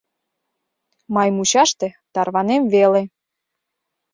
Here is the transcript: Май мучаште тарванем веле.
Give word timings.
Май 1.13 1.29
мучаште 1.35 1.87
тарванем 2.13 2.63
веле. 2.73 3.03